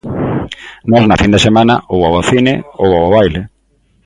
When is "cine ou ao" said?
2.29-3.07